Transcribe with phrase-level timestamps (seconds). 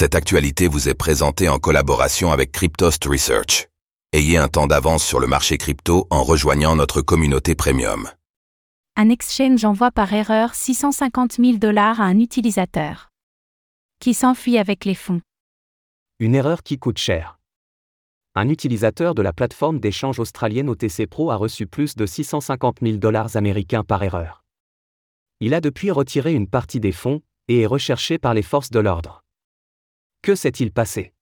[0.00, 3.66] Cette actualité vous est présentée en collaboration avec Cryptost Research.
[4.12, 8.08] Ayez un temps d'avance sur le marché crypto en rejoignant notre communauté premium.
[8.94, 13.08] Un exchange envoie par erreur 650 000 dollars à un utilisateur
[13.98, 15.20] qui s'enfuit avec les fonds.
[16.20, 17.40] Une erreur qui coûte cher.
[18.36, 22.98] Un utilisateur de la plateforme d'échange australienne OTC Pro a reçu plus de 650 000
[22.98, 24.44] dollars américains par erreur.
[25.40, 28.78] Il a depuis retiré une partie des fonds et est recherché par les forces de
[28.78, 29.24] l'ordre.
[30.22, 31.12] Que s'est-il passé?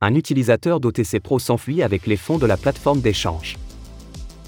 [0.00, 3.56] Un utilisateur d'OTC Pro s'enfuit avec les fonds de la plateforme d'échange.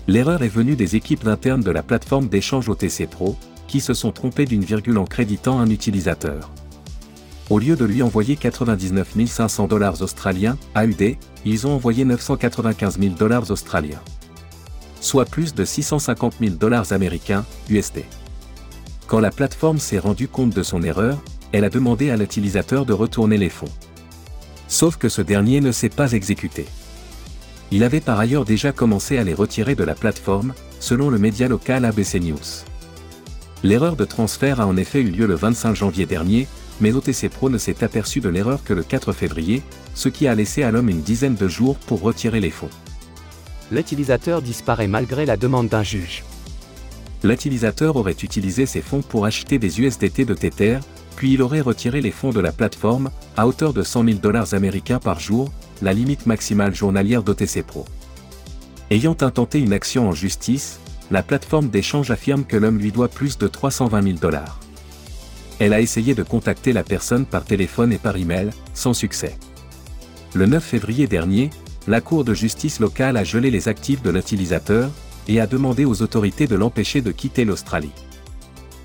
[0.07, 4.13] L'erreur est venue des équipes internes de la plateforme d'échange OTC Pro, qui se sont
[4.13, 6.51] trompées d'une virgule en créditant un utilisateur.
[7.51, 13.15] Au lieu de lui envoyer 99 500 dollars australiens, AUD, ils ont envoyé 995 000
[13.15, 14.03] dollars australiens.
[15.01, 18.05] Soit plus de 650 000 dollars américains, USD.
[19.09, 21.19] Quand la plateforme s'est rendue compte de son erreur,
[21.53, 23.73] elle a demandé à l'utilisateur de retourner les fonds.
[24.69, 26.67] Sauf que ce dernier ne s'est pas exécuté.
[27.71, 31.49] Il avait par ailleurs déjà commencé à les retirer de la plateforme, selon le média
[31.49, 32.67] local ABC News.
[33.63, 36.47] L'erreur de transfert a en effet eu lieu le 25 janvier dernier,
[36.83, 39.63] mais OTC Pro ne s'est aperçu de l'erreur que le 4 février,
[39.95, 42.69] ce qui a laissé à l'homme une dizaine de jours pour retirer les fonds.
[43.73, 46.25] L'utilisateur disparaît malgré la demande d'un juge.
[47.25, 50.79] L'utilisateur aurait utilisé ses fonds pour acheter des USDT de Tether,
[51.17, 54.55] puis il aurait retiré les fonds de la plateforme, à hauteur de 100 000 dollars
[54.55, 55.51] américains par jour,
[55.83, 57.85] la limite maximale journalière d'OTC Pro.
[58.91, 60.79] Ayant intenté une action en justice,
[61.11, 64.61] la plateforme d'échange affirme que l'homme lui doit plus de 320 000 dollars.
[65.59, 69.37] Elle a essayé de contacter la personne par téléphone et par email, sans succès.
[70.35, 71.51] Le 9 février dernier,
[71.89, 74.91] la Cour de justice locale a gelé les actifs de l'utilisateur,
[75.29, 77.93] et a demandé aux autorités de l'empêcher de quitter l'Australie.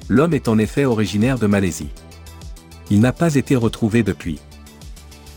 [0.10, 1.90] L'homme est en effet originaire de Malaisie.
[2.92, 4.40] Il n'a pas été retrouvé depuis.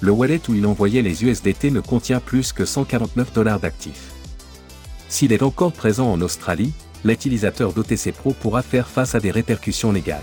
[0.00, 4.12] Le wallet où il envoyait les USDT ne contient plus que 149 dollars d'actifs.
[5.08, 6.72] S'il est encore présent en Australie,
[7.04, 10.20] l'utilisateur d'OTC Pro pourra faire face à des répercussions légales.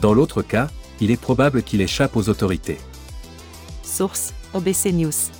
[0.00, 0.68] Dans l'autre cas,
[1.00, 2.78] il est probable qu'il échappe aux autorités.
[3.82, 5.39] Source OBC News.